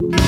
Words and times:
you. 0.00 0.27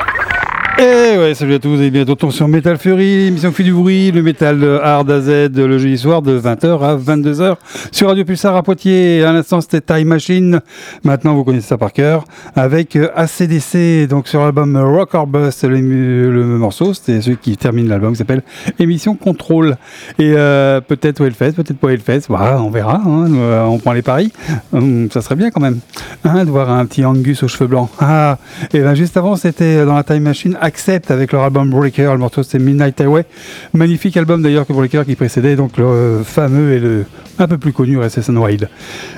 Eh 0.77 1.17
ouais, 1.17 1.33
salut 1.35 1.55
à 1.55 1.59
tous 1.59 1.79
et 1.81 1.91
bientôt 1.91 2.31
sur 2.31 2.47
Metal 2.47 2.77
Fury, 2.77 3.27
émission 3.27 3.51
qui 3.51 3.63
du 3.63 3.73
bruit, 3.73 4.11
le 4.11 4.23
métal 4.23 4.63
hard 4.81 5.11
à 5.11 5.21
Z 5.21 5.51
le 5.55 5.77
jeudi 5.77 5.97
soir 5.97 6.21
de 6.21 6.39
20h 6.39 6.81
à 6.81 6.95
22h 6.95 7.55
sur 7.91 8.07
Radio 8.07 8.23
Pulsar 8.23 8.55
à 8.55 8.63
Poitiers. 8.63 9.23
À 9.23 9.33
l'instant, 9.33 9.61
c'était 9.61 9.81
Time 9.81 10.07
Machine. 10.07 10.61
Maintenant, 11.03 11.35
vous 11.35 11.43
connaissez 11.43 11.67
ça 11.67 11.77
par 11.77 11.93
cœur. 11.93 12.23
Avec 12.55 12.95
ACDC, 12.95 13.75
euh, 13.75 14.07
donc 14.07 14.27
sur 14.27 14.41
l'album 14.41 14.77
Rock 14.77 15.13
or 15.13 15.27
Bust, 15.27 15.63
le, 15.63 16.45
morceau, 16.57 16.93
c'était 16.93 17.21
celui 17.21 17.37
qui 17.37 17.57
termine 17.57 17.87
l'album, 17.87 18.13
qui 18.13 18.17
s'appelle 18.17 18.43
Émission 18.79 19.15
Contrôle. 19.15 19.77
Et 20.19 20.33
euh, 20.35 20.79
peut-être 20.81 21.25
Hellfest, 21.25 21.53
peut-être 21.53 21.77
pas 21.77 21.89
Hellfest, 21.89 22.21
voilà, 22.29 22.61
on 22.61 22.69
verra, 22.69 23.01
hein, 23.05 23.31
euh, 23.33 23.63
on 23.65 23.77
prend 23.77 23.93
les 23.93 24.01
paris. 24.01 24.31
Hum, 24.73 25.09
ça 25.11 25.21
serait 25.21 25.35
bien 25.35 25.51
quand 25.51 25.61
même 25.61 25.79
hein, 26.23 26.45
de 26.45 26.49
voir 26.49 26.71
un 26.71 26.85
petit 26.85 27.03
Angus 27.05 27.43
aux 27.43 27.47
cheveux 27.47 27.67
blancs. 27.67 27.89
Ah, 27.99 28.37
et 28.73 28.79
ben 28.79 28.95
juste 28.95 29.17
avant, 29.17 29.35
c'était 29.35 29.85
dans 29.85 29.95
la 29.95 30.03
Time 30.03 30.23
Machine 30.23 30.57
Accept 30.63 31.09
avec 31.09 31.31
leur 31.31 31.41
album 31.41 31.69
Breaker. 31.71 32.11
Le 32.13 32.19
morceau 32.19 32.43
c'est 32.43 32.59
Midnight 32.59 33.01
Highway. 33.01 33.25
Magnifique 33.73 34.15
album 34.15 34.41
d'ailleurs 34.43 34.67
que 34.67 34.73
Breaker 34.73 35.03
qui 35.05 35.15
précédait 35.15 35.55
donc 35.55 35.77
le 35.77 36.21
fameux 36.23 36.73
et 36.73 36.79
le 36.79 37.05
un 37.39 37.47
peu 37.47 37.57
plus 37.57 37.73
connu 37.73 37.97
Recession 37.97 38.35
Wild. 38.35 38.69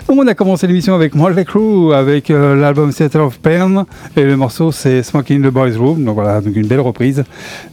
On 0.07 0.25
a 0.27 0.33
commencé 0.33 0.65
l'émission 0.67 0.95
avec 0.95 1.15
Motley 1.15 1.43
Crue 1.45 1.93
avec 1.93 2.29
euh, 2.29 2.55
l'album 2.55 2.93
Theater 2.93 3.25
of 3.25 3.39
Pain 3.39 3.85
et 4.15 4.23
le 4.23 4.37
morceau 4.37 4.71
c'est 4.71 5.03
Smoking 5.03 5.43
in 5.43 5.49
the 5.49 5.51
Boys 5.51 5.77
Room. 5.77 6.03
Donc 6.03 6.15
voilà, 6.15 6.39
donc 6.39 6.55
une 6.55 6.67
belle 6.67 6.79
reprise 6.79 7.23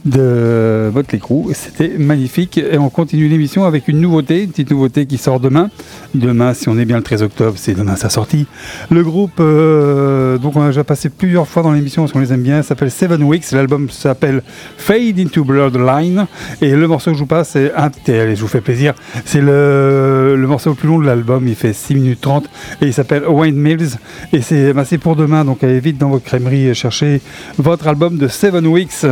de 0.05 0.91
Motley 0.93 1.19
Crue. 1.19 1.53
C'était 1.53 1.93
magnifique 1.97 2.57
et 2.57 2.77
on 2.77 2.89
continue 2.89 3.27
l'émission 3.27 3.65
avec 3.65 3.87
une 3.87 4.01
nouveauté, 4.01 4.43
une 4.43 4.49
petite 4.49 4.71
nouveauté 4.71 5.05
qui 5.05 5.17
sort 5.17 5.39
demain. 5.39 5.69
Demain, 6.15 6.53
si 6.53 6.67
on 6.67 6.77
est 6.77 6.85
bien 6.85 6.97
le 6.97 7.03
13 7.03 7.23
octobre, 7.23 7.53
c'est 7.55 7.73
demain 7.73 7.95
sa 7.95 8.09
sortie. 8.09 8.45
Le 8.89 9.03
groupe, 9.03 9.39
euh, 9.39 10.37
donc 10.37 10.55
on 10.55 10.61
a 10.61 10.67
déjà 10.67 10.83
passé 10.83 11.09
plusieurs 11.09 11.47
fois 11.47 11.63
dans 11.63 11.71
l'émission 11.71 12.01
parce 12.03 12.11
qu'on 12.11 12.19
les 12.19 12.33
aime 12.33 12.41
bien, 12.41 12.61
s'appelle 12.61 12.91
Seven 12.91 13.23
Weeks 13.23 13.53
L'album 13.61 13.91
s'appelle 13.91 14.41
Fade 14.77 15.19
into 15.19 15.43
Bloodline. 15.43 16.25
Et 16.63 16.71
le 16.71 16.87
morceau 16.87 17.11
que 17.11 17.15
je 17.17 17.21
vous 17.21 17.27
passe, 17.27 17.49
c'est 17.49 17.71
un. 17.75 17.91
Allez, 18.07 18.35
je 18.35 18.41
vous 18.41 18.47
fais 18.47 18.59
plaisir. 18.59 18.95
C'est 19.23 19.39
le, 19.39 20.35
le 20.35 20.47
morceau 20.47 20.71
le 20.71 20.75
plus 20.75 20.87
long 20.87 20.97
de 20.97 21.05
l'album. 21.05 21.47
Il 21.47 21.53
fait 21.53 21.73
6 21.73 21.93
minutes 21.93 22.21
30 22.21 22.49
et 22.81 22.87
il 22.87 22.93
s'appelle 22.93 23.23
Wayne 23.27 23.55
Mills. 23.55 23.97
Et 24.33 24.41
c'est 24.41 24.73
bah, 24.73 24.83
pour 24.99 25.15
demain. 25.15 25.45
Donc 25.45 25.63
allez 25.63 25.79
vite 25.79 25.99
dans 25.99 26.09
votre 26.09 26.25
crèmerie 26.25 26.73
chercher 26.73 27.21
votre 27.59 27.87
album 27.87 28.17
de 28.17 28.27
Seven 28.27 28.65
Weeks. 28.65 29.05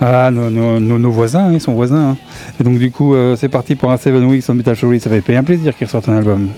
Ah, 0.00 0.30
nos, 0.30 0.48
nos- 0.80 1.10
voisins, 1.10 1.48
hein, 1.48 1.52
ils 1.52 1.60
sont 1.60 1.74
voisins. 1.74 2.12
hein. 2.12 2.16
Et 2.58 2.64
donc 2.64 2.78
du 2.78 2.90
coup, 2.90 3.14
euh, 3.14 3.36
c'est 3.36 3.50
parti 3.50 3.74
pour 3.74 3.90
un 3.90 3.98
Seven 3.98 4.24
Weeks 4.24 4.48
en 4.48 4.54
Metal 4.54 4.74
Fury. 4.76 4.98
Ça 4.98 5.10
fait 5.10 5.36
un 5.36 5.44
plaisir 5.44 5.76
qu'ils 5.76 5.86
ressortent 5.86 6.08
un 6.08 6.16
album. 6.16 6.48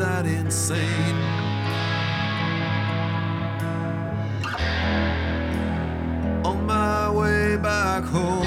That 0.00 0.24
insane. 0.24 1.20
on 6.42 6.64
my 6.64 7.10
way 7.10 7.58
back 7.58 8.02
home. 8.04 8.46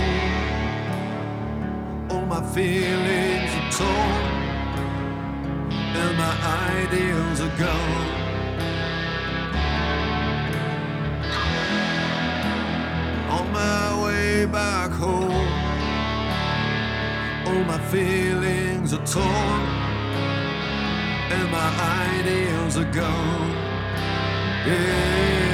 All 2.10 2.26
my 2.26 2.42
feelings 2.56 3.52
are 3.60 3.72
torn, 3.80 4.24
and 6.02 6.18
my 6.18 6.34
ideals 6.74 7.40
are 7.46 7.56
gone. 7.66 8.10
On 13.38 13.46
my 13.52 14.04
way 14.04 14.46
back 14.46 14.90
home, 14.92 15.50
all 17.48 17.64
my 17.74 17.80
feelings 17.92 18.92
are 18.94 19.06
torn, 19.06 19.73
my 21.54 21.70
ideals 22.18 22.78
are 22.78 22.92
gone. 22.92 23.52
Yeah. 24.66 25.53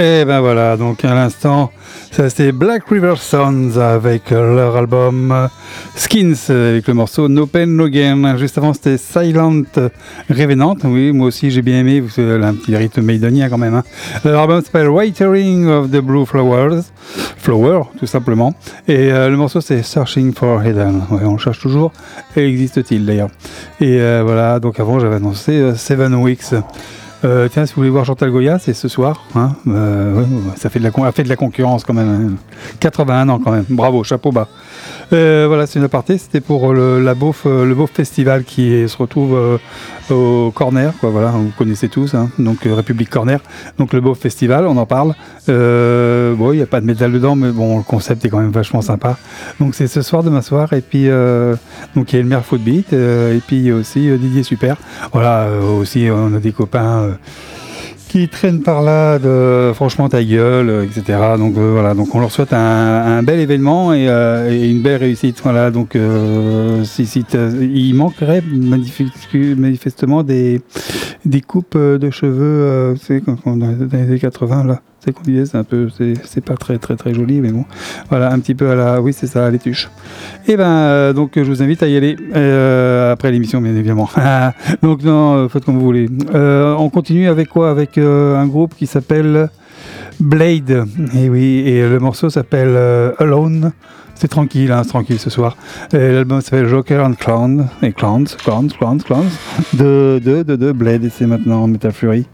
Et 0.00 0.24
ben 0.24 0.38
voilà, 0.38 0.76
donc 0.76 1.04
à 1.04 1.12
l'instant, 1.12 1.72
ça 2.12 2.30
c'était 2.30 2.52
Black 2.52 2.84
River 2.88 3.14
Sons 3.16 3.78
avec 3.80 4.30
leur 4.30 4.76
album 4.76 5.48
Skins 5.96 6.36
avec 6.50 6.86
le 6.86 6.94
morceau 6.94 7.28
No 7.28 7.46
Pain 7.46 7.66
No 7.66 7.88
Gain. 7.88 8.36
Juste 8.36 8.58
avant, 8.58 8.72
c'était 8.72 8.96
Silent 8.96 9.64
Revenant. 10.30 10.76
Oui, 10.84 11.10
moi 11.10 11.26
aussi 11.26 11.50
j'ai 11.50 11.62
bien 11.62 11.80
aimé, 11.80 12.00
parce 12.00 12.16
a 12.16 12.46
un 12.46 12.54
petit 12.54 12.76
rythme 12.76 13.02
maidonien 13.02 13.48
quand 13.48 13.58
même. 13.58 13.74
Hein. 13.74 13.82
L'album 14.24 14.62
s'appelle 14.62 14.88
Waitering 14.88 15.66
of 15.66 15.90
the 15.90 16.00
Blue 16.00 16.24
Flowers. 16.24 16.82
Flower, 17.38 17.82
tout 17.98 18.06
simplement. 18.06 18.54
Et 18.86 19.10
euh, 19.10 19.28
le 19.28 19.36
morceau 19.36 19.60
c'est 19.60 19.82
Searching 19.82 20.32
for 20.32 20.64
Hidden. 20.64 21.02
on 21.10 21.38
cherche 21.38 21.58
toujours. 21.58 21.90
Et 22.36 22.46
existe-t-il 22.46 23.04
d'ailleurs 23.04 23.30
Et 23.80 24.00
euh, 24.00 24.22
voilà, 24.24 24.60
donc 24.60 24.78
avant 24.78 25.00
j'avais 25.00 25.16
annoncé 25.16 25.52
euh, 25.54 25.74
Seven 25.74 26.14
Weeks. 26.14 26.54
Euh, 27.24 27.48
tiens, 27.50 27.66
si 27.66 27.74
vous 27.74 27.80
voulez 27.80 27.90
voir 27.90 28.04
Chantal 28.04 28.30
Goya, 28.30 28.58
c'est 28.58 28.74
ce 28.74 28.86
soir. 28.88 29.24
Hein 29.34 29.52
euh, 29.66 30.24
ça 30.56 30.70
fait 30.70 30.78
de 30.78 30.84
la, 30.84 31.12
fait 31.12 31.24
de 31.24 31.28
la 31.28 31.36
concurrence 31.36 31.84
quand 31.84 31.94
même. 31.94 32.36
81 32.80 33.16
hein. 33.16 33.28
ans 33.28 33.40
quand 33.40 33.50
même. 33.50 33.64
Bravo, 33.68 34.04
chapeau 34.04 34.30
bas. 34.30 34.48
Euh, 35.12 35.46
voilà, 35.48 35.66
c'est 35.66 35.78
une 35.78 35.84
aparté. 35.84 36.18
C'était 36.18 36.40
pour 36.40 36.72
le, 36.72 37.02
la 37.02 37.14
Beauf, 37.14 37.44
le 37.44 37.74
Beauf 37.74 37.90
Festival 37.90 38.44
qui 38.44 38.88
se 38.88 38.96
retrouve 38.96 39.58
au 40.10 40.50
Corner. 40.54 40.92
Quoi, 41.00 41.10
voilà, 41.10 41.28
vous 41.28 41.52
connaissez 41.56 41.88
tous. 41.88 42.14
Hein, 42.14 42.30
donc 42.38 42.58
République 42.64 43.10
Corner. 43.10 43.40
Donc 43.78 43.92
le 43.92 44.00
Beauf 44.00 44.18
Festival, 44.18 44.66
on 44.66 44.76
en 44.76 44.86
parle. 44.86 45.14
bon, 45.46 46.52
il 46.52 46.56
n'y 46.56 46.62
a 46.62 46.66
pas 46.66 46.80
de 46.80 46.86
métal 46.86 47.12
dedans, 47.12 47.36
mais 47.36 47.50
bon, 47.50 47.78
le 47.78 47.82
concept 47.82 48.24
est 48.24 48.28
quand 48.28 48.40
même 48.40 48.50
vachement 48.50 48.82
sympa. 48.82 49.16
Donc 49.60 49.74
c'est 49.74 49.86
ce 49.86 50.02
soir, 50.02 50.22
demain 50.22 50.42
soir. 50.42 50.72
Et 50.72 50.80
puis, 50.80 51.08
donc 51.94 52.12
il 52.12 52.16
y 52.16 52.18
a 52.18 52.22
le 52.22 52.28
maire 52.28 52.44
Footbeat. 52.44 52.92
et 52.92 53.40
puis 53.46 53.72
aussi 53.72 54.10
Didier 54.18 54.42
Super. 54.42 54.76
Voilà, 55.12 55.48
aussi 55.78 56.08
on 56.10 56.34
a 56.34 56.38
des 56.38 56.52
copains 56.52 57.00
euh, 57.00 57.12
qui 58.08 58.28
traînent 58.28 58.62
par 58.62 58.82
là 58.82 59.18
de 59.18 59.72
franchement 59.74 60.08
ta 60.08 60.24
gueule, 60.24 60.68
euh, 60.68 60.84
etc. 60.84 61.18
Donc 61.38 61.56
euh, 61.56 61.72
voilà, 61.72 61.94
donc 61.94 62.14
on 62.14 62.20
leur 62.20 62.32
souhaite 62.32 62.52
un, 62.52 63.22
bel 63.22 63.40
événement 63.40 63.92
et, 63.94 64.06
une 64.70 64.82
belle 64.82 65.00
réussite. 65.00 65.40
Voilà, 65.42 65.70
donc 65.70 65.96
si, 66.84 67.24
il 67.60 67.94
manquerait 67.94 68.42
manifestement 68.42 70.22
des, 70.22 70.60
des 71.24 71.40
coupes 71.40 71.76
de 71.76 72.10
cheveux, 72.10 72.94
c'est 73.00 73.22
dans 73.24 73.56
les 73.56 73.98
années 73.98 74.18
80 74.18 74.64
là 74.64 74.80
c'est 75.00 75.12
qu'on 75.12 75.22
disait, 75.22 75.46
c'est 75.46 75.56
un 75.56 75.64
peu, 75.64 75.88
c'est 76.24 76.44
pas 76.44 76.56
très 76.56 76.78
très 76.78 76.96
très 76.96 77.14
joli, 77.14 77.40
mais 77.40 77.52
bon, 77.52 77.64
voilà, 78.10 78.32
un 78.32 78.38
petit 78.40 78.54
peu 78.54 78.70
à 78.70 78.74
la, 78.74 79.00
oui, 79.00 79.12
c'est 79.12 79.26
ça, 79.26 79.46
à 79.46 79.50
l'étuche. 79.50 79.88
Et 80.46 80.52
eh 80.52 80.56
ben, 80.56 80.68
euh, 80.68 81.12
donc 81.12 81.32
je 81.36 81.42
vous 81.42 81.62
invite 81.62 81.82
à 81.82 81.88
y 81.88 81.96
aller 81.96 82.16
euh, 82.34 83.12
après 83.12 83.30
l'émission, 83.30 83.60
bien 83.60 83.74
évidemment. 83.74 84.10
donc 84.82 85.02
non, 85.04 85.34
euh, 85.34 85.48
faites 85.48 85.64
comme 85.64 85.76
vous 85.78 85.84
voulez. 85.84 86.08
on 86.34 86.90
continue 86.90 87.28
avec 87.28 87.48
quoi? 87.48 87.70
Avec 87.70 87.98
un 87.98 88.46
groupe 88.46 88.74
qui 88.76 88.86
s'appelle 88.86 89.50
Blade. 90.20 90.84
Et 91.16 91.28
oui, 91.28 91.62
et 91.66 91.88
le 91.88 92.00
morceau 92.00 92.28
s'appelle 92.28 92.76
Alone. 93.18 93.72
C'est 94.16 94.26
tranquille, 94.26 94.72
hein, 94.72 94.82
tranquille 94.82 95.20
ce 95.20 95.30
soir. 95.30 95.56
L'album 95.92 96.40
s'appelle 96.40 96.66
Joker 96.66 97.06
and 97.06 97.14
Clown 97.14 97.68
et 97.82 97.92
Clowns, 97.92 98.26
Clowns, 98.42 98.70
Clowns, 98.76 98.98
Clowns 98.98 99.30
de 99.74 100.20
de 100.24 100.42
de, 100.42 100.56
de 100.56 100.72
Blade 100.72 101.04
et 101.04 101.10
c'est 101.10 101.26
maintenant 101.26 101.68
Metal 101.68 101.92
Fury. 101.92 102.26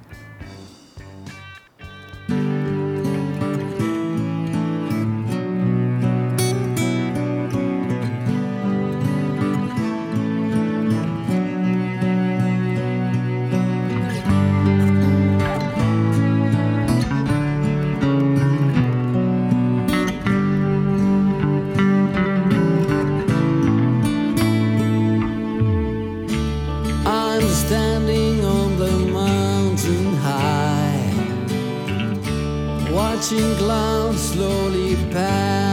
watching 33.25 33.57
clouds 33.57 34.33
slowly 34.33 34.97
pass. 35.11 35.64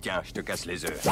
Tiens, 0.00 0.22
je 0.24 0.32
te 0.32 0.40
casse 0.40 0.66
les 0.66 0.84
œufs. 0.84 1.06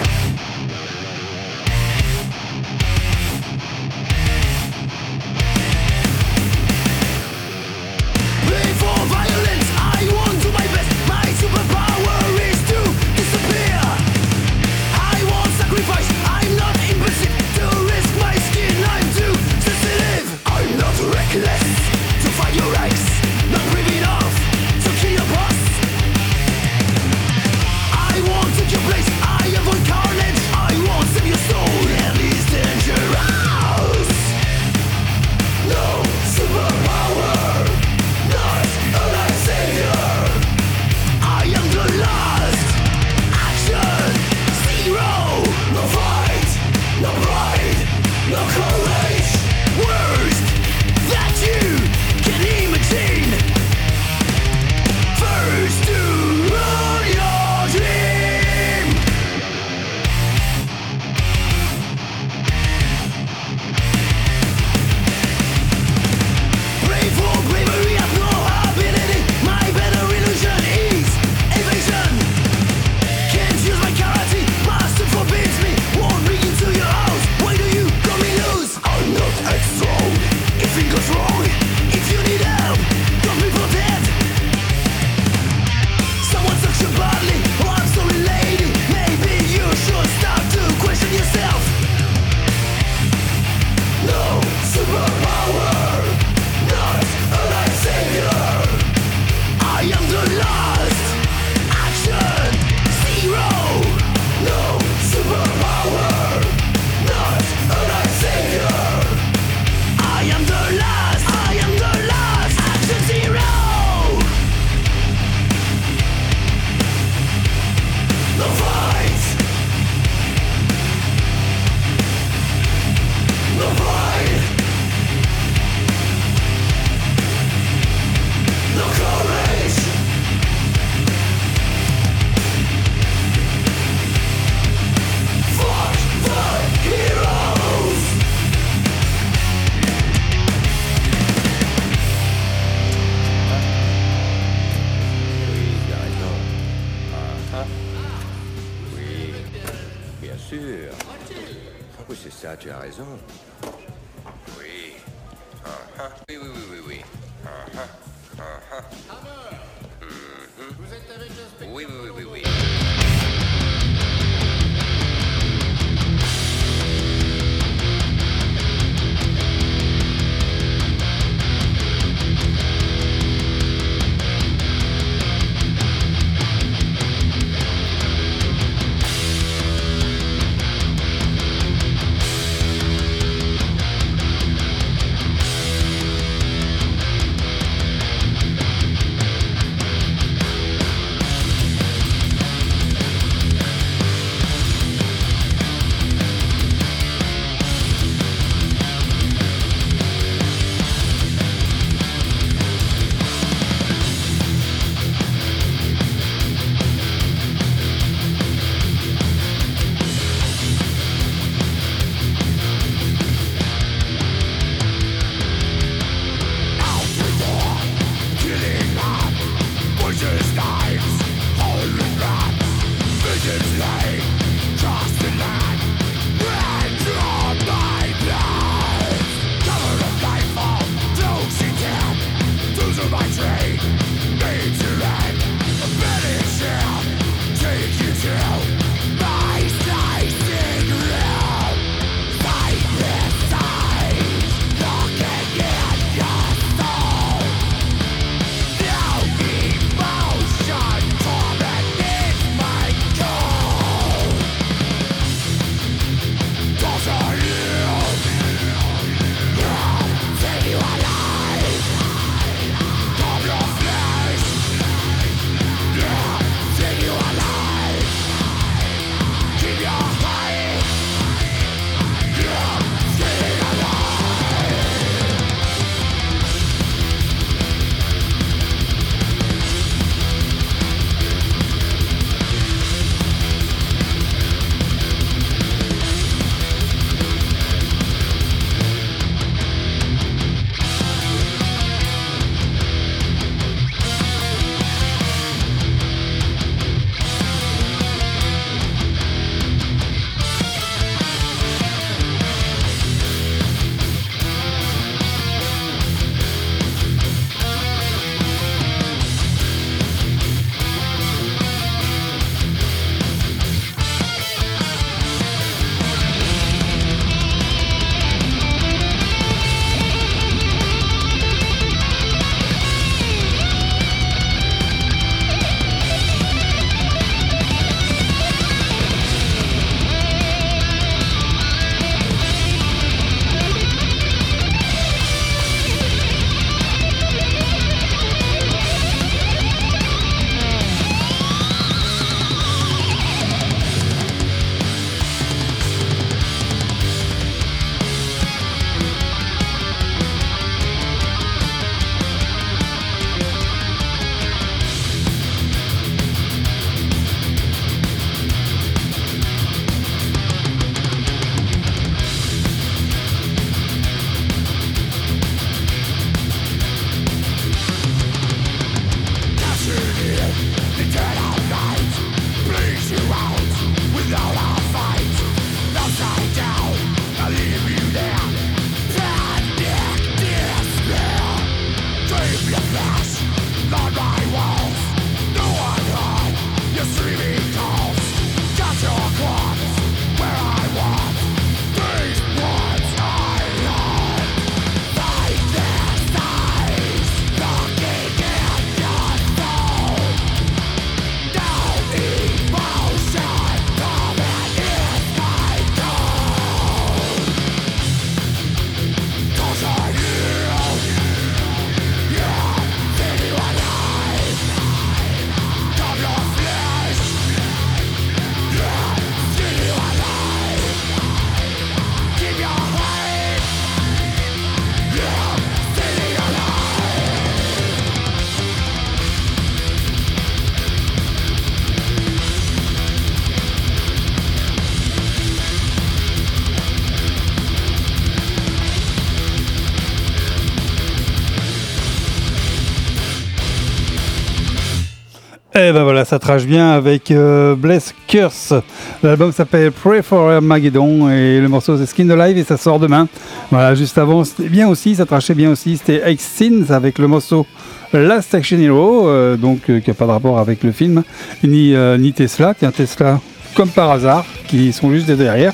Eh 445.80 445.92
ben 445.92 446.02
voilà, 446.02 446.24
ça 446.24 446.40
trache 446.40 446.66
bien 446.66 446.90
avec 446.90 447.30
euh, 447.30 447.76
Bless 447.76 448.12
Curse. 448.26 448.74
L'album 449.22 449.52
s'appelle 449.52 449.92
Pray 449.92 450.22
for 450.24 450.50
Armageddon 450.50 451.30
et 451.30 451.60
le 451.60 451.68
morceau 451.68 451.96
c'est 451.96 452.06
Skin 452.06 452.28
Alive 452.30 452.58
et 452.58 452.64
ça 452.64 452.76
sort 452.76 452.98
demain. 452.98 453.28
Voilà, 453.70 453.94
juste 453.94 454.18
avant, 454.18 454.42
c'était 454.42 454.68
bien 454.68 454.88
aussi, 454.88 455.14
ça 455.14 455.24
trachait 455.24 455.54
bien 455.54 455.70
aussi, 455.70 455.96
c'était 455.96 456.32
X-Sins 456.32 456.90
avec 456.90 457.20
le 457.20 457.28
morceau 457.28 457.64
Last 458.12 458.52
Action 458.56 458.76
Hero, 458.76 459.28
euh, 459.28 459.56
donc 459.56 459.88
euh, 459.88 460.00
qui 460.00 460.10
n'a 460.10 460.14
pas 460.14 460.26
de 460.26 460.32
rapport 460.32 460.58
avec 460.58 460.82
le 460.82 460.90
film, 460.90 461.22
ni 461.62 462.32
Tesla. 462.32 462.74
Tiens, 462.74 462.90
Tesla, 462.90 463.38
comme 463.78 463.90
par 463.90 464.10
hasard, 464.10 464.44
qui 464.66 464.92
sont 464.92 465.12
juste 465.12 465.30
derrière. 465.30 465.72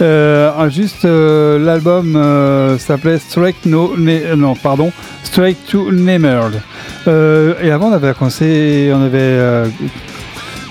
Euh, 0.00 0.70
juste, 0.70 1.04
euh, 1.04 1.58
l'album 1.58 2.14
euh, 2.14 2.78
s'appelait 2.78 3.18
Straight 3.18 3.66
No, 3.66 3.96
non, 4.36 4.54
pardon, 4.54 4.92
Straight 5.24 5.58
to. 5.66 5.90
Euh, 5.90 7.54
et 7.60 7.72
avant, 7.72 7.88
on 7.88 7.92
avait 7.92 8.14
commencé, 8.14 8.92
on 8.94 9.02
avait, 9.02 9.68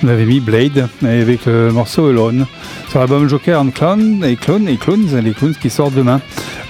on 0.01 0.07
avait 0.07 0.23
mis 0.23 0.39
Blade 0.39 0.87
avec 1.03 1.47
le 1.47 1.69
morceau 1.73 2.07
Alone 2.07 2.45
sur 2.87 2.99
l'album 2.99 3.27
Joker 3.27 3.59
and 3.59 3.71
Clone 3.71 4.23
et 4.23 4.37
Clone 4.37 4.69
et 4.69 4.77
Clones, 4.77 5.19
les 5.21 5.31
Clones 5.31 5.55
qui 5.61 5.69
sortent 5.69 5.95
demain. 5.95 6.21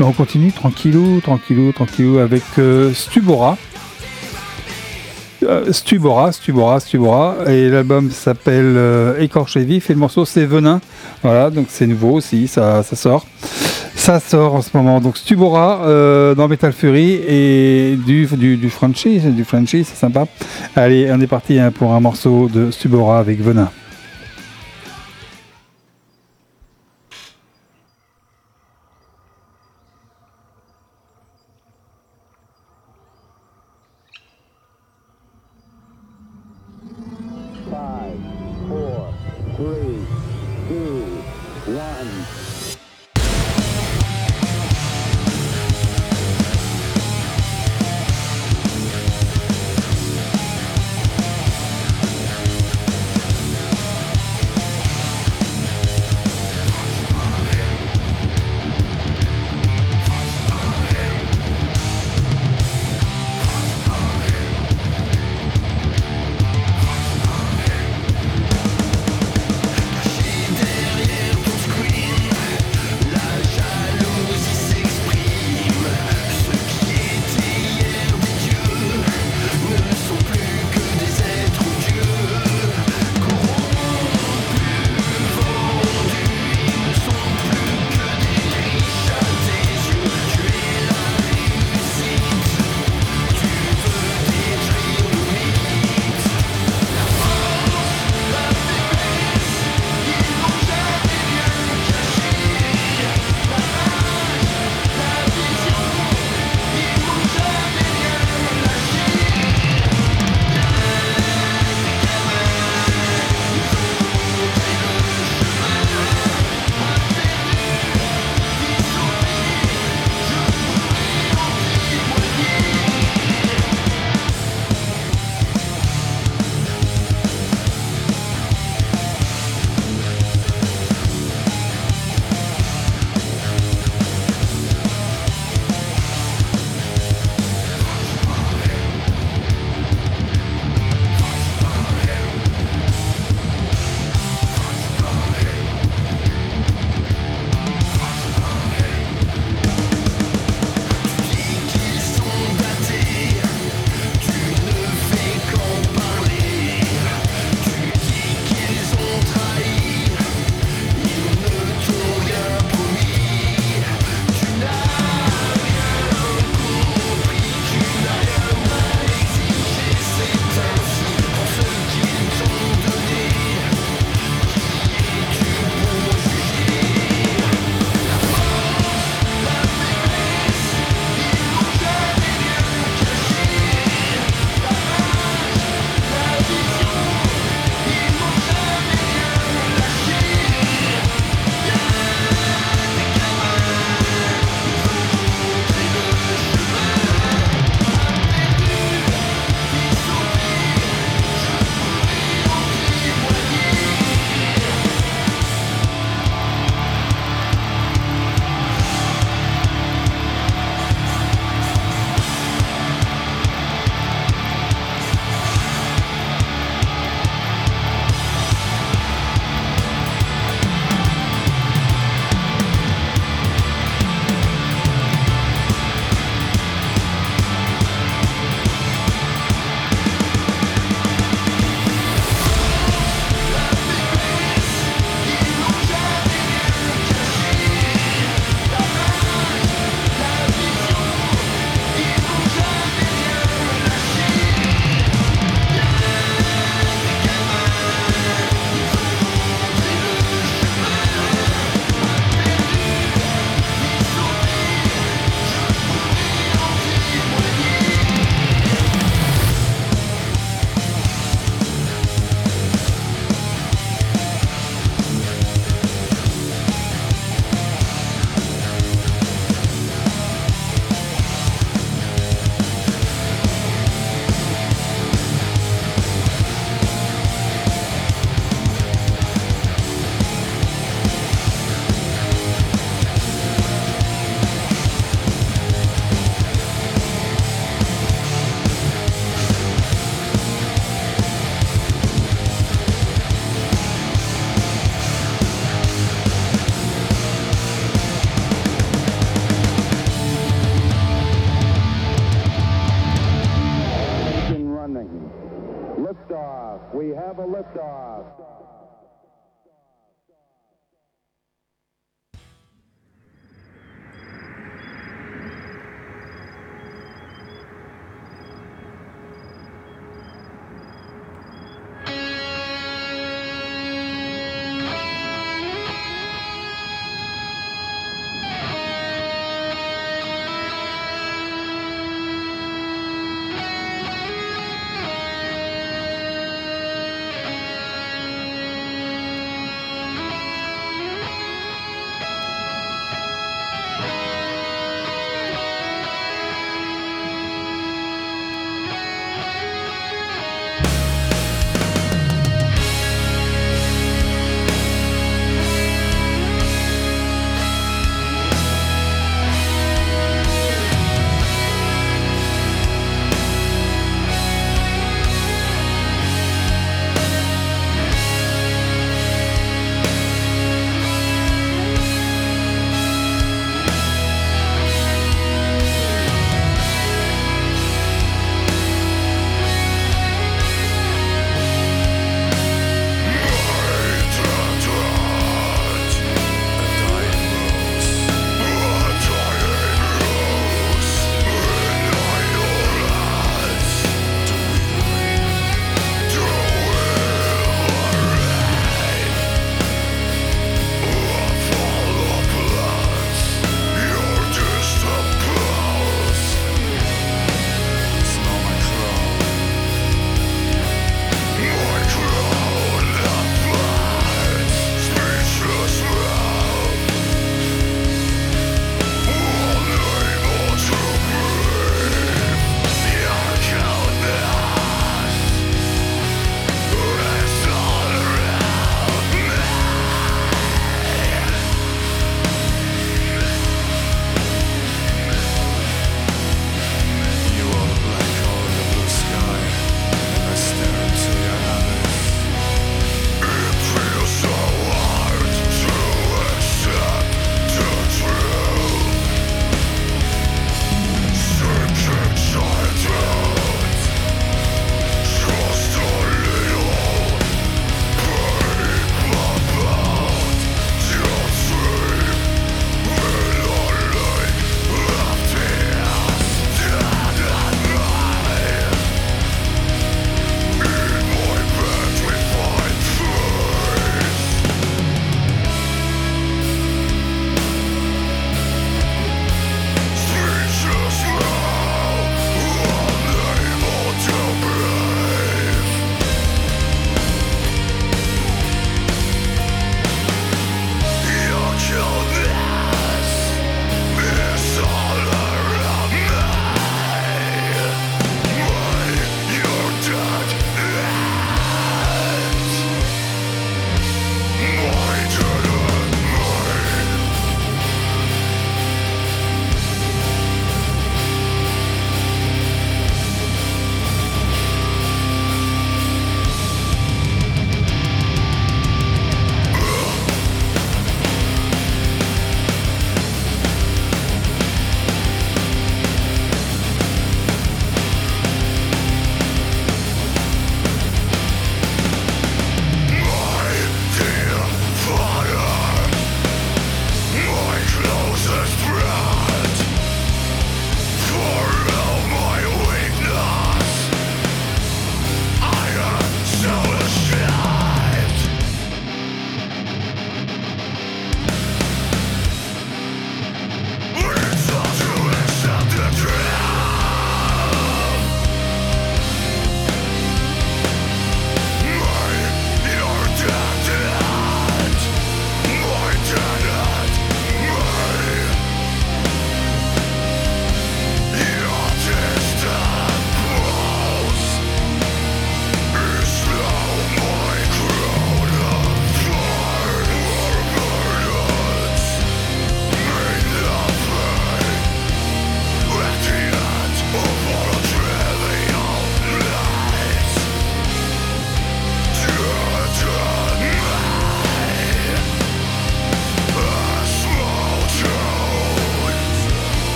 On 0.00 0.12
continue 0.12 0.52
tranquillou, 0.52 1.20
tranquillou, 1.20 1.72
tranquillou 1.72 2.18
avec 2.18 2.44
Stubora. 2.94 3.58
Euh, 5.44 5.72
Stubora, 5.72 6.32
Stubora, 6.32 6.80
Stubora, 6.80 7.36
et 7.46 7.68
l'album 7.68 8.10
s'appelle 8.10 8.74
euh, 8.76 9.20
Écorché 9.20 9.64
vif 9.64 9.88
et 9.88 9.92
le 9.92 10.00
morceau 10.00 10.24
c'est 10.24 10.44
Venin. 10.44 10.80
Voilà, 11.22 11.50
donc 11.50 11.66
c'est 11.68 11.86
nouveau 11.86 12.12
aussi, 12.14 12.48
ça, 12.48 12.82
sort. 12.82 13.24
Ça 13.94 14.18
sort 14.18 14.54
en 14.54 14.62
ce 14.62 14.76
moment. 14.76 15.00
Donc 15.00 15.16
Stubora 15.16 15.82
euh, 15.84 16.34
dans 16.34 16.48
Metal 16.48 16.72
Fury 16.72 17.20
et 17.28 17.96
du, 18.04 18.26
du, 18.26 18.56
du 18.56 18.68
du 18.68 19.44
c'est 19.84 19.84
sympa. 19.84 20.26
Allez, 20.74 21.08
on 21.12 21.20
est 21.20 21.26
parti 21.26 21.58
hein, 21.58 21.70
pour 21.70 21.92
un 21.92 22.00
morceau 22.00 22.48
de 22.52 22.70
Stubora 22.70 23.20
avec 23.20 23.40
Venin. 23.40 23.70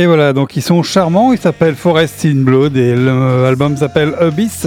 Et 0.00 0.06
voilà, 0.06 0.32
donc 0.32 0.56
ils 0.56 0.62
sont 0.62 0.82
charmants, 0.82 1.30
ils 1.30 1.38
s'appellent 1.38 1.74
Forest 1.74 2.24
in 2.24 2.36
Blood 2.36 2.74
et 2.74 2.96
l'album 2.96 3.76
s'appelle 3.76 4.14
Abyss 4.18 4.66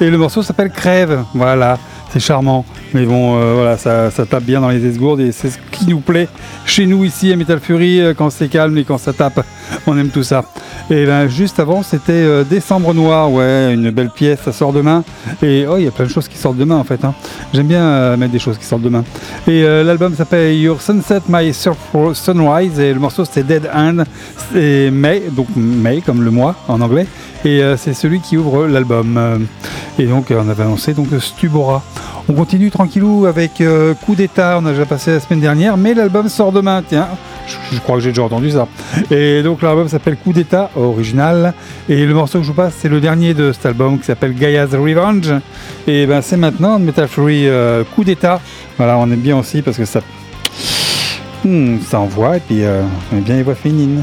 et 0.00 0.08
le 0.08 0.16
morceau 0.16 0.40
s'appelle 0.40 0.70
Crève. 0.70 1.24
Voilà, 1.34 1.78
c'est 2.10 2.20
charmant. 2.20 2.64
Mais 2.94 3.04
bon, 3.04 3.36
euh, 3.36 3.52
voilà, 3.54 3.76
ça, 3.76 4.10
ça 4.10 4.24
tape 4.24 4.44
bien 4.44 4.62
dans 4.62 4.70
les 4.70 4.84
esgourdes 4.86 5.20
et 5.20 5.30
c'est 5.30 5.50
ce 5.50 5.58
qui 5.70 5.86
nous 5.86 6.00
plaît 6.00 6.26
chez 6.64 6.86
nous 6.86 7.04
ici 7.04 7.30
à 7.30 7.36
Metal 7.36 7.60
Fury 7.60 8.00
euh, 8.00 8.14
quand 8.14 8.30
c'est 8.30 8.48
calme 8.48 8.78
et 8.78 8.84
quand 8.84 8.96
ça 8.96 9.12
tape. 9.12 9.44
On 9.86 9.98
aime 9.98 10.08
tout 10.08 10.22
ça. 10.22 10.44
Et 10.88 11.04
ben 11.04 11.28
juste 11.28 11.60
avant, 11.60 11.82
c'était 11.82 12.12
euh, 12.12 12.44
Décembre 12.44 12.94
Noir, 12.94 13.30
ouais, 13.30 13.74
une 13.74 13.90
belle 13.90 14.08
pièce, 14.08 14.38
ça 14.42 14.52
sort 14.52 14.72
demain. 14.72 15.04
Et 15.42 15.66
oh, 15.68 15.76
il 15.76 15.84
y 15.84 15.86
a 15.86 15.90
plein 15.90 16.06
de 16.06 16.10
choses 16.10 16.28
qui 16.28 16.38
sortent 16.38 16.56
demain 16.56 16.76
en 16.76 16.84
fait. 16.84 17.04
hein. 17.04 17.12
J'aime 17.52 17.66
bien 17.66 17.82
euh, 17.82 18.16
mettre 18.16 18.32
des 18.32 18.38
choses 18.38 18.56
qui 18.56 18.64
sortent 18.64 18.82
demain. 18.82 19.04
Et 19.46 19.62
l'album 19.62 20.14
s'appelle 20.14 20.54
Your 20.56 20.80
Sunset, 20.80 21.20
My 21.28 21.52
Sunrise 21.52 22.80
et 22.80 22.94
le 22.94 23.00
morceau 23.00 23.24
c'est 23.30 23.46
Dead 23.46 23.68
Hand. 23.74 24.04
C'est 24.50 24.90
May, 24.90 25.24
donc 25.30 25.48
May 25.56 26.00
comme 26.00 26.22
le 26.22 26.30
mois 26.30 26.54
en 26.68 26.80
anglais. 26.80 27.06
Et 27.44 27.60
c'est 27.76 27.92
celui 27.94 28.20
qui 28.20 28.36
ouvre 28.38 28.66
l'album. 28.66 29.46
Et 29.98 30.06
donc 30.06 30.26
on 30.30 30.48
avait 30.48 30.62
annoncé 30.62 30.94
donc 30.94 31.08
Stubora. 31.18 31.82
On 32.28 32.34
continue 32.34 32.70
tranquillou 32.70 33.26
avec 33.26 33.60
euh, 33.60 33.94
Coup 33.94 34.14
d'état, 34.14 34.58
on 34.60 34.66
a 34.66 34.70
déjà 34.70 34.84
passé 34.84 35.12
la 35.12 35.20
semaine 35.20 35.40
dernière, 35.40 35.76
mais 35.76 35.94
l'album 35.94 36.28
sort 36.28 36.52
demain, 36.52 36.82
tiens. 36.86 37.08
Je, 37.72 37.78
crois 37.80 37.96
que 37.96 38.02
j'ai 38.02 38.10
déjà 38.10 38.22
entendu 38.22 38.50
ça. 38.50 38.68
Et 39.10 39.42
donc 39.42 39.62
l'album 39.62 39.88
s'appelle 39.88 40.16
Coup 40.16 40.34
d'état 40.34 40.70
original. 40.76 41.54
Et 41.88 42.04
le 42.04 42.12
morceau 42.12 42.38
que 42.38 42.44
je 42.44 42.50
vous 42.50 42.56
passe, 42.56 42.74
c'est 42.78 42.90
le 42.90 43.00
dernier 43.00 43.32
de 43.32 43.52
cet 43.52 43.64
album 43.64 43.98
qui 43.98 44.04
s'appelle 44.04 44.34
Gaia's 44.34 44.70
Revenge. 44.72 45.32
Et 45.86 46.06
ben 46.06 46.20
c'est 46.20 46.36
maintenant 46.36 46.78
Metal 46.78 47.08
Fury 47.08 47.48
euh, 47.48 47.82
Coup 47.94 48.04
d'état. 48.04 48.40
Voilà, 48.76 48.98
on 48.98 49.10
aime 49.10 49.20
bien 49.20 49.38
aussi 49.38 49.62
parce 49.62 49.78
que 49.78 49.86
ça, 49.86 50.00
Hmm, 51.44 51.78
ça 51.80 52.00
envoie 52.00 52.38
et 52.38 52.40
puis 52.40 52.64
euh, 52.64 52.82
on 53.12 53.16
aime 53.16 53.22
bien 53.22 53.36
les 53.36 53.42
voix 53.42 53.54
féminines. 53.54 54.02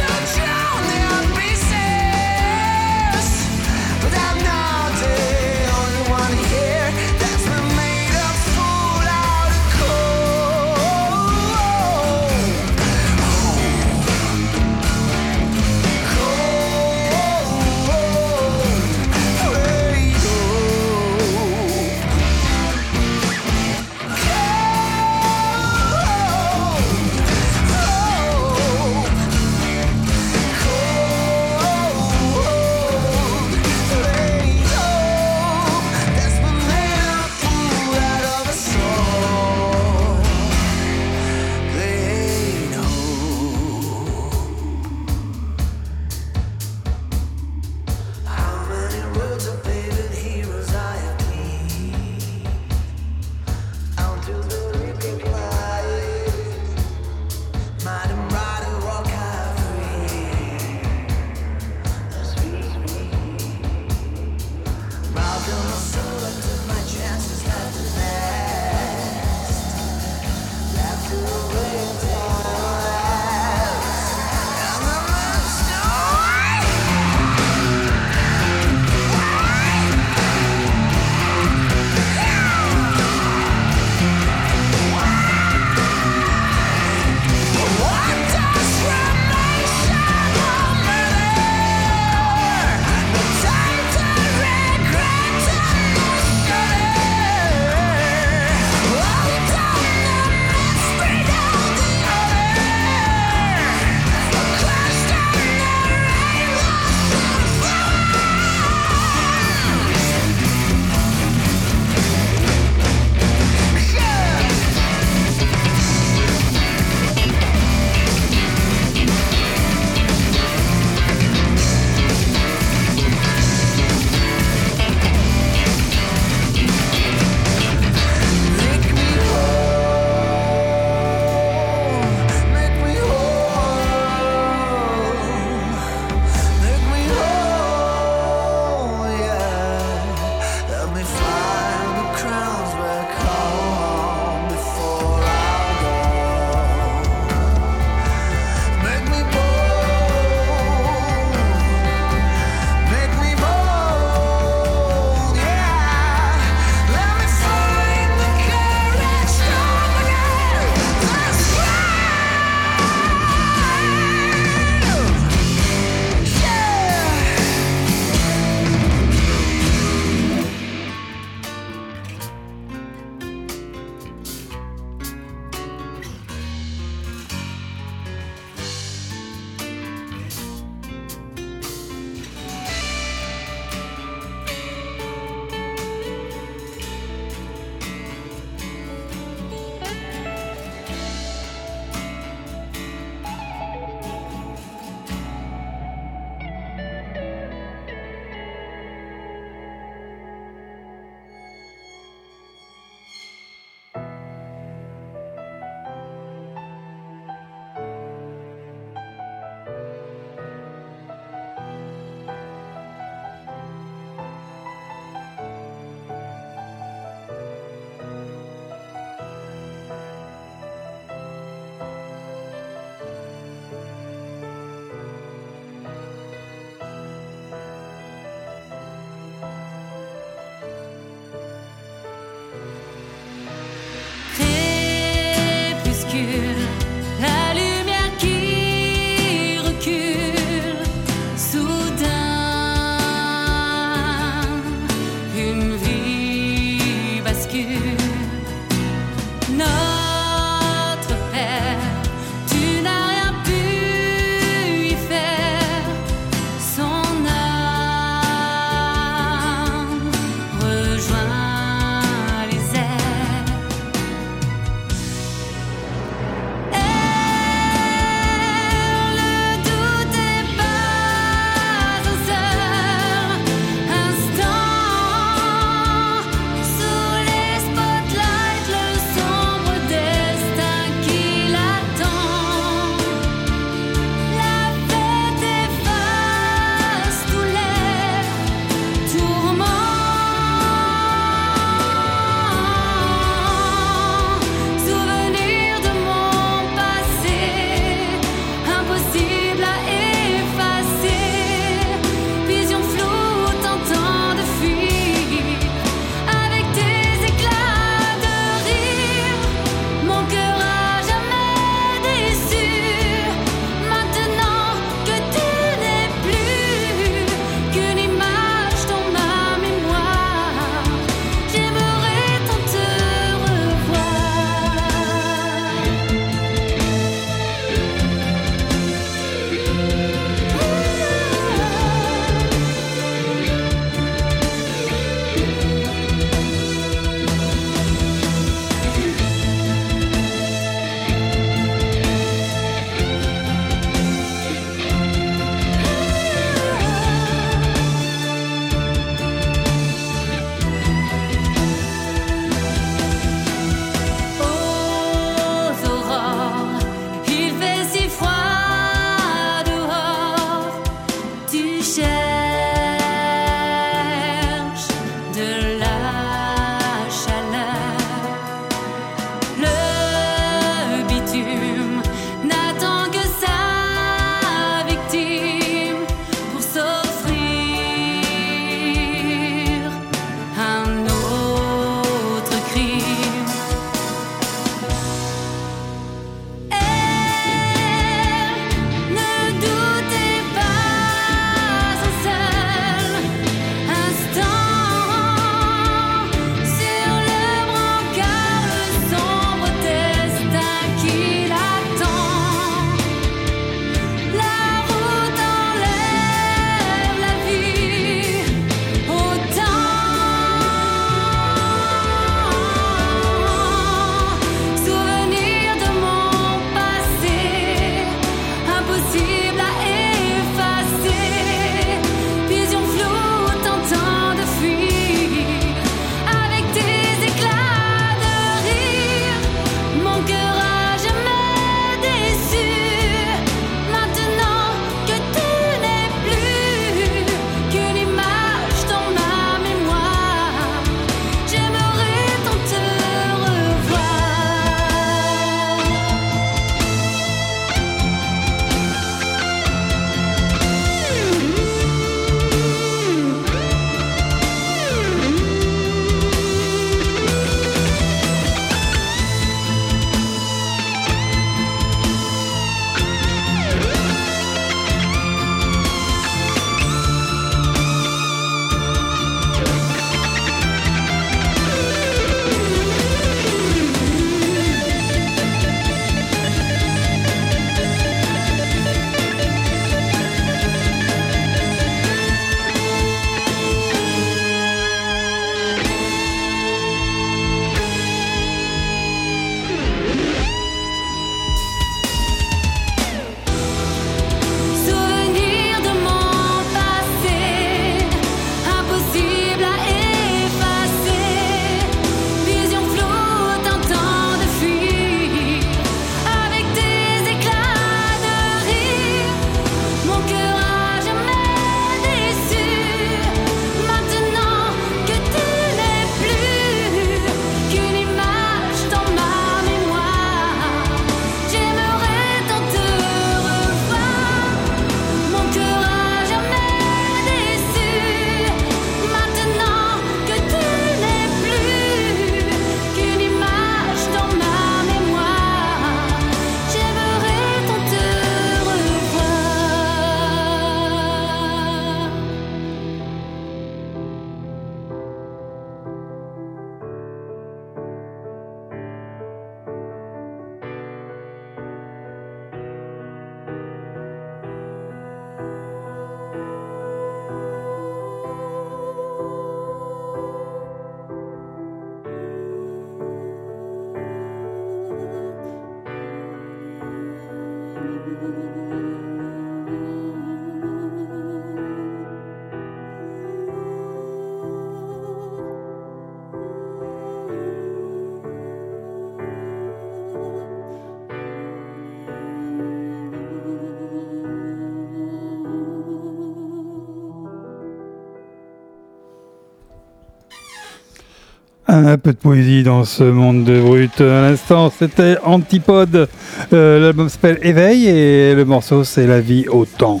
Un 591.76 591.98
peu 591.98 592.12
de 592.12 592.16
poésie 592.16 592.62
dans 592.62 592.84
ce 592.84 593.02
monde 593.02 593.42
de 593.42 593.60
brut. 593.60 594.00
À 594.00 594.20
l'instant, 594.20 594.70
c'était 594.70 595.16
Antipode. 595.24 596.08
Euh, 596.52 596.78
L'album 596.78 597.08
s'appelle 597.08 597.40
Éveil 597.42 597.88
et 597.88 598.32
le 598.36 598.44
morceau 598.44 598.84
c'est 598.84 599.08
La 599.08 599.20
vie 599.20 599.48
au 599.48 599.64
temps. 599.64 600.00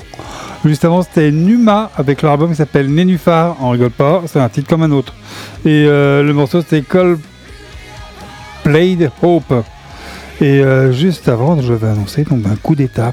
Juste 0.64 0.84
avant, 0.84 1.02
c'était 1.02 1.32
Numa 1.32 1.90
avec 1.96 2.22
leur 2.22 2.30
album 2.30 2.50
qui 2.50 2.54
s'appelle 2.54 2.88
Nénuphar. 2.94 3.56
On 3.60 3.70
rigole 3.70 3.90
pas, 3.90 4.22
c'est 4.26 4.38
un 4.38 4.48
titre 4.48 4.68
comme 4.68 4.84
un 4.84 4.92
autre. 4.92 5.14
Et 5.64 5.86
euh, 5.88 6.22
le 6.22 6.32
morceau 6.32 6.60
c'était 6.60 6.82
Call 6.82 7.18
Played 8.62 9.10
Hope. 9.20 9.64
Et 10.40 10.60
euh, 10.60 10.92
juste 10.92 11.28
avant, 11.28 11.60
je 11.60 11.72
vais 11.72 11.88
annoncer 11.88 12.22
donc, 12.22 12.46
un 12.46 12.54
coup 12.54 12.76
d'état. 12.76 13.12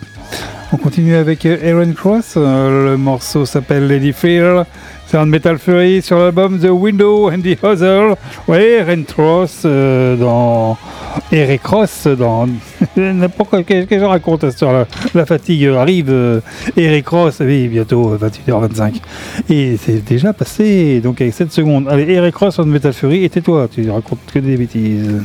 On 0.74 0.78
continue 0.78 1.16
avec 1.16 1.46
euh, 1.46 1.58
Aaron 1.62 1.92
Cross. 1.92 2.36
Euh, 2.38 2.92
le 2.92 2.98
morceau 2.98 3.46
s'appelle 3.46 3.88
Lady 3.88 4.14
Fear. 4.14 4.66
C'est 5.06 5.18
un 5.18 5.26
Metal 5.26 5.58
Fury 5.58 6.02
sur 6.02 6.18
l'album 6.18 6.58
The 6.60 6.70
Window 6.70 7.30
and 7.30 7.42
the 7.42 7.58
Hustle. 7.62 8.16
Oui, 8.48 8.76
Aaron 8.80 9.04
Cross 9.04 9.64
euh, 9.66 10.16
dans 10.16 10.78
Eric 11.34 11.64
Cross 11.64 12.08
dans 12.08 12.48
n'importe 12.96 13.50
quoi. 13.50 13.64
Qu'est-ce 13.64 13.86
que 13.88 14.00
je 14.00 14.06
raconte 14.06 14.50
sur 14.52 14.72
la, 14.72 14.88
la 15.14 15.26
fatigue 15.26 15.66
arrive. 15.66 16.42
Eric 16.78 17.04
Cross, 17.04 17.42
oui, 17.42 17.68
bientôt 17.68 18.14
euh, 18.14 18.30
28h25. 18.48 19.02
Et 19.50 19.76
c'est 19.76 20.06
déjà 20.06 20.32
passé. 20.32 21.02
Donc 21.02 21.20
avec 21.20 21.34
7 21.34 21.52
secondes. 21.52 21.90
Allez, 21.90 22.14
Eric 22.14 22.34
Cross 22.34 22.54
sur 22.54 22.66
Metal 22.66 22.94
Fury. 22.94 23.26
Et 23.26 23.30
tais-toi, 23.30 23.68
tu 23.70 23.90
racontes 23.90 24.20
que 24.34 24.40
des 24.40 24.56
bêtises. 24.56 25.22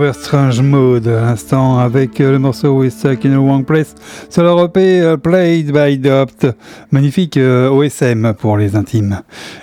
Over 0.00 0.14
Strange 0.14 0.62
Mode 0.62 1.08
à 1.08 1.20
l'instant 1.20 1.78
avec 1.78 2.22
euh, 2.22 2.32
le 2.32 2.38
morceau 2.38 2.78
We 2.78 2.90
Stuck 2.90 3.22
in 3.26 3.32
the 3.32 3.36
Wrong 3.36 3.66
Place 3.66 3.94
sur 4.30 4.42
leur 4.42 4.64
EP 4.64 5.02
euh, 5.02 5.18
Played 5.18 5.72
by 5.72 5.98
Dopt. 5.98 6.46
Magnifique 6.90 7.36
euh, 7.36 7.68
OSM 7.68 8.32
pour 8.32 8.56
les 8.56 8.76
intimes. 8.76 9.20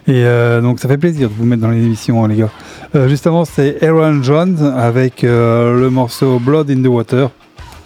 Et 0.08 0.24
donc 0.62 0.80
ça 0.80 0.88
fait 0.88 1.00
plaisir 1.00 1.30
de 1.30 1.34
vous 1.34 1.46
mettre 1.46 1.64
dans 1.64 1.72
les 1.72 1.84
émissions, 1.84 2.24
hein, 2.24 2.28
les 2.28 2.36
gars. 2.36 2.52
Euh, 2.94 3.08
juste 3.08 3.26
avant, 3.26 3.46
c'est 3.46 3.84
Aaron 3.84 4.22
Jones 4.22 4.60
avec 4.78 5.24
le 5.24 5.90
morceau 5.90 6.38
Blood 6.38 6.70
in 6.70 6.84
the 6.84 6.88
Water. 6.88 7.32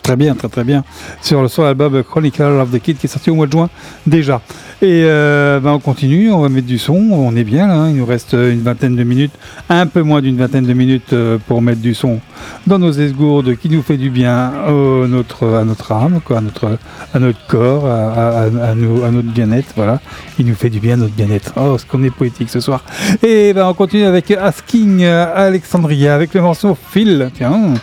Très 0.04 0.18
bien, 0.18 0.36
très 0.36 0.50
très 0.50 0.66
bien. 0.66 0.84
Sur 1.22 1.44
le 1.44 1.48
sur 1.48 1.64
l'album 1.64 2.04
Chronicle 2.04 2.60
of 2.60 2.72
the 2.72 2.80
Kid 2.80 2.98
qui 2.98 3.06
est 3.06 3.10
sorti 3.10 3.30
au 3.30 3.36
mois 3.36 3.46
de 3.46 3.54
juin 3.54 3.70
déjà. 4.06 4.42
Et 4.84 5.04
euh, 5.06 5.60
ben, 5.60 5.74
on 5.74 5.80
continue, 5.80 6.32
on 6.32 6.42
va 6.42 6.50
mettre 6.50 6.66
du 6.66 6.80
son, 6.80 6.96
on 6.96 7.36
est 7.36 7.44
bien 7.44 7.68
là, 7.68 7.76
hein. 7.76 7.90
il 7.92 7.98
nous 7.98 8.06
reste 8.06 8.34
une 8.34 8.62
vingtaine 8.62 8.96
de 8.96 9.04
minutes, 9.04 9.34
un 9.70 9.86
peu 9.86 10.02
moins 10.02 10.22
d'une 10.22 10.38
vingtaine 10.38 10.66
de 10.66 10.74
minutes 10.74 11.14
euh, 11.14 11.38
pour 11.48 11.62
mettre 11.62 11.82
du 11.82 11.94
son 11.94 12.20
dans 12.66 12.80
nos 12.80 12.92
esgourdes 12.92 13.56
qui 13.58 13.70
nous 13.70 13.84
fait 13.84 13.98
du 13.98 14.10
bien 14.10 14.52
notre, 15.08 15.48
à 15.54 15.64
notre 15.66 15.92
âme, 15.92 16.20
quoi, 16.26 16.40
à, 16.40 16.42
notre, 16.42 16.80
à 17.14 17.20
notre 17.20 17.46
corps, 17.46 17.86
à, 17.86 18.50
notre 18.74 19.32
bien-être, 19.32 19.72
voilà. 19.76 20.00
Il 20.40 20.48
nous 20.48 20.56
fait 20.56 20.72
du 20.72 20.80
bien 20.80 20.98
notre 20.98 21.14
bien-être. 21.14 21.54
Oh, 21.58 21.78
ce 21.78 21.86
qu'on 21.86 22.04
est 22.04 22.10
poétique 22.10 22.50
ce 22.50 22.60
soir. 22.60 22.84
Et 23.22 23.54
ben, 23.54 23.68
on 23.68 23.76
continue 23.76 24.06
avec 24.06 24.32
Asking 24.32 25.04
Alexandria, 25.04 26.16
avec 26.16 26.34
le 26.34 26.42
morceau 26.42 26.76
Phil. 26.92 27.30
Tiens, 27.36 27.76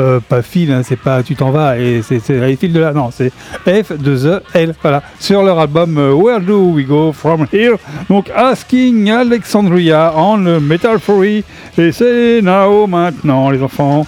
euh, 0.00 0.20
pas 0.20 0.42
Phil, 0.42 0.72
hein, 0.72 0.82
c'est 0.84 0.98
pas 0.98 1.22
tu 1.22 1.36
t'en 1.36 1.50
vas, 1.50 1.78
et 1.78 2.02
c'est 2.02 2.28
les 2.28 2.56
fils 2.56 2.72
de 2.72 2.80
là, 2.80 2.92
non, 2.92 3.10
c'est 3.12 3.32
F 3.66 3.92
2 3.92 4.26
E 4.26 4.42
L, 4.54 4.74
voilà, 4.82 5.02
sur 5.18 5.42
leur 5.42 5.58
album 5.58 5.98
euh, 5.98 6.12
Where 6.12 6.40
Do 6.40 6.72
We 6.72 6.86
Go 6.86 7.12
From 7.12 7.46
Here? 7.52 7.76
Donc 8.08 8.30
Asking 8.34 9.10
Alexandria 9.10 10.12
le 10.38 10.58
Metal 10.58 10.98
Fury, 10.98 11.44
et 11.78 11.92
c'est 11.92 12.40
now 12.42 12.86
maintenant, 12.86 13.50
les 13.50 13.62
enfants. 13.62 14.06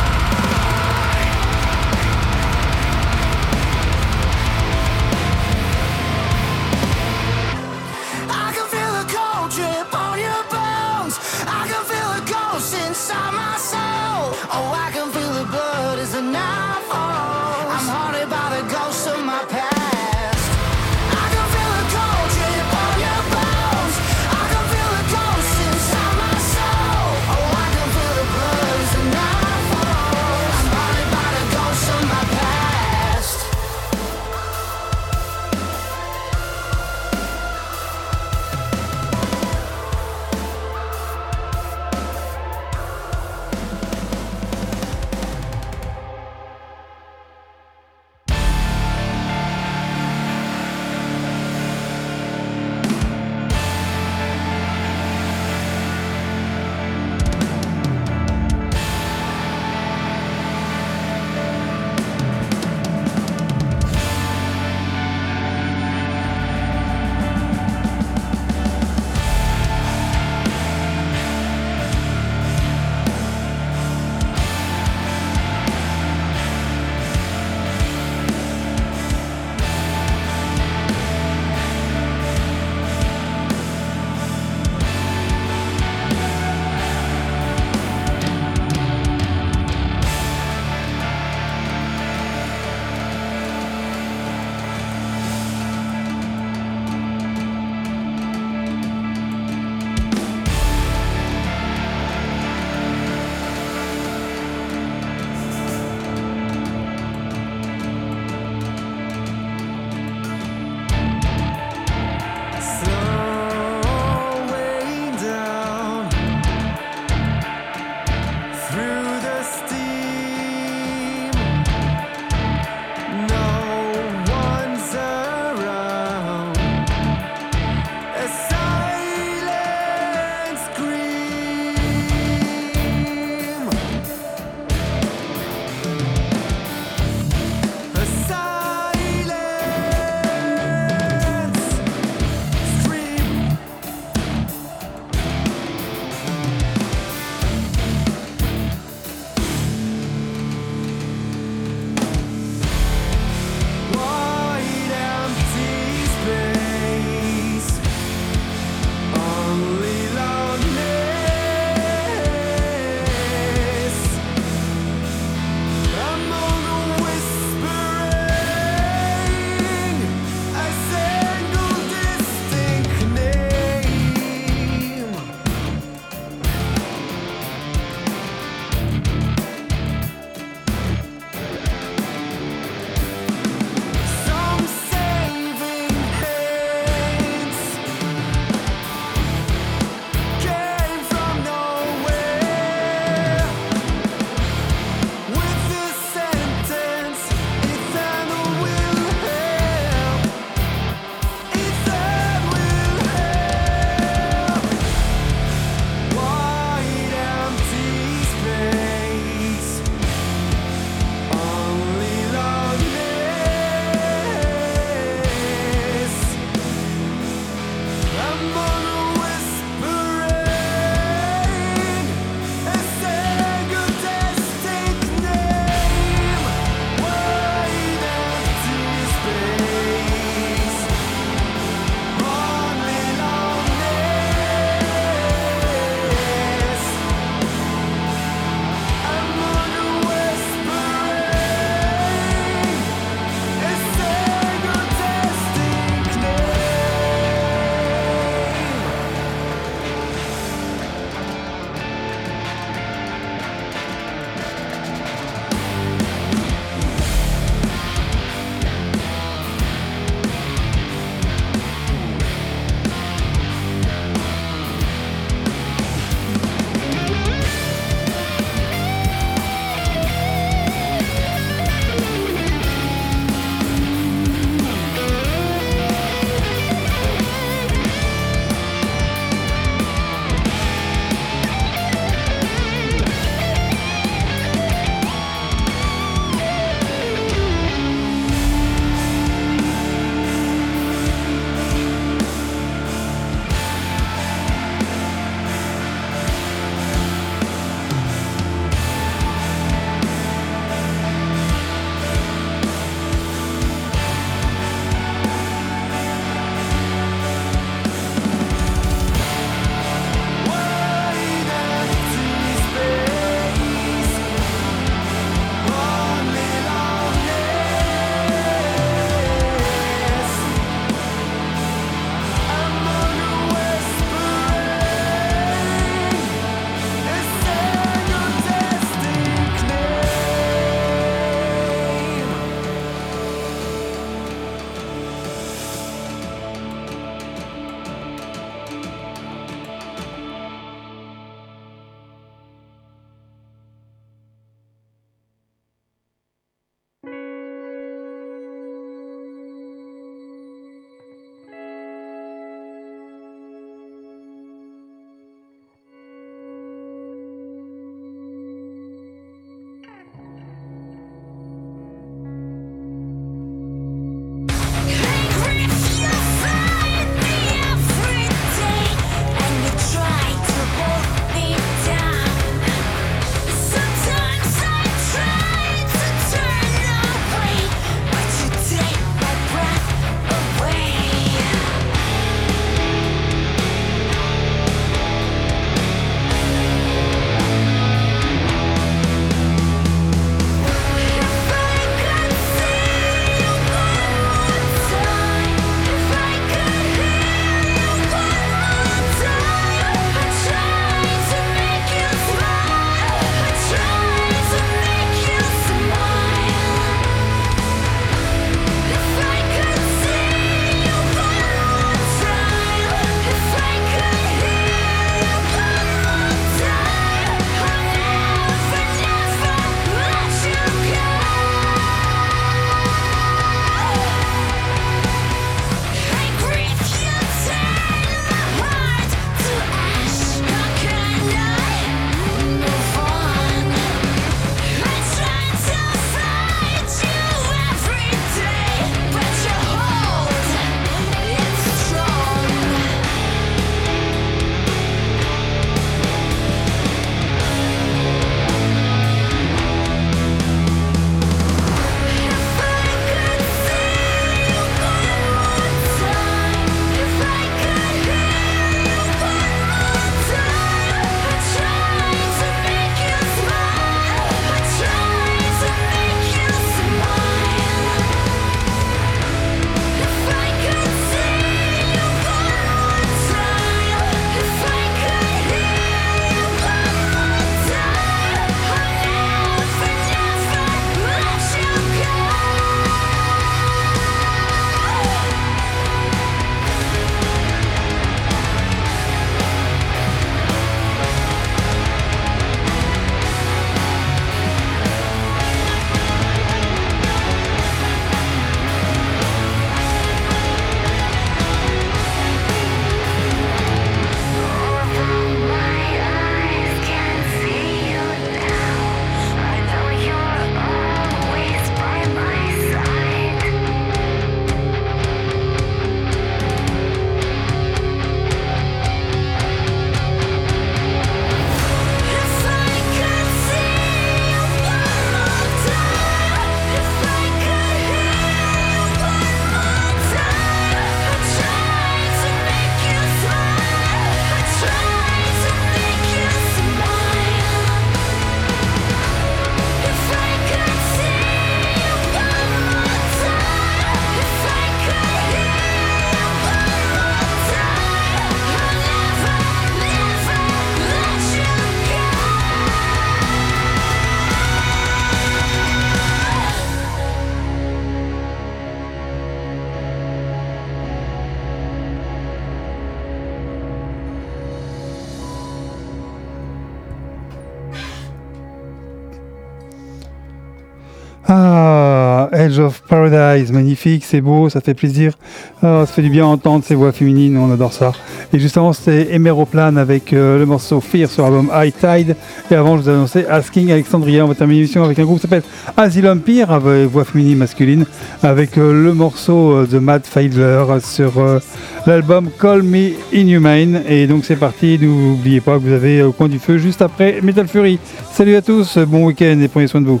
Paradise, 573.10 573.52
magnifique, 573.52 574.04
c'est 574.04 574.20
beau, 574.20 574.48
ça 574.48 574.60
fait 574.60 574.74
plaisir. 574.74 575.14
Ah, 575.62 575.84
ça 575.86 575.92
fait 575.92 576.02
du 576.02 576.10
bien 576.10 576.26
entendre 576.26 576.64
ces 576.64 576.74
voix 576.74 576.92
féminines, 576.92 577.36
on 577.36 577.52
adore 577.52 577.72
ça. 577.72 577.92
Et 578.32 578.38
juste 578.38 578.56
avant, 578.56 578.72
c'était 578.72 579.14
Emeroplan 579.14 579.76
avec 579.76 580.12
euh, 580.12 580.38
le 580.38 580.46
morceau 580.46 580.80
Fear 580.80 581.08
sur 581.08 581.24
l'album 581.24 581.50
High 581.52 581.74
Tide. 581.74 582.16
Et 582.50 582.54
avant, 582.54 582.76
je 582.76 582.82
vous 582.82 582.88
annonçais 582.88 583.26
Asking 583.26 583.70
Alexandria. 583.72 584.24
On 584.24 584.28
va 584.28 584.34
terminer 584.34 584.60
l'émission 584.60 584.84
avec 584.84 584.98
un 584.98 585.04
groupe 585.04 585.16
qui 585.16 585.22
s'appelle 585.22 585.42
Asylum 585.76 586.20
Peer, 586.20 586.50
avec 586.50 586.88
voix 586.88 587.04
féminine 587.04 587.38
masculine, 587.38 587.86
avec 588.22 588.56
euh, 588.58 588.72
le 588.72 588.94
morceau 588.94 589.52
euh, 589.52 589.66
de 589.66 589.78
Matt 589.78 590.06
Fiedler 590.06 590.64
sur 590.80 591.18
euh, 591.18 591.40
l'album 591.86 592.30
Call 592.40 592.62
Me 592.62 592.90
Inhumane. 593.12 593.82
Et 593.88 594.06
donc, 594.06 594.24
c'est 594.24 594.36
parti. 594.36 594.78
N'oubliez 594.80 595.40
pas 595.40 595.54
que 595.58 595.64
vous 595.64 595.72
avez 595.72 596.02
au 596.02 596.12
coin 596.12 596.28
du 596.28 596.38
feu 596.38 596.58
juste 596.58 596.82
après 596.82 597.20
Metal 597.22 597.48
Fury. 597.48 597.78
Salut 598.12 598.36
à 598.36 598.42
tous, 598.42 598.78
bon 598.78 599.06
week-end 599.06 599.38
et 599.40 599.48
prenez 599.48 599.66
soin 599.66 599.80
de 599.80 599.86
vous. 599.86 600.00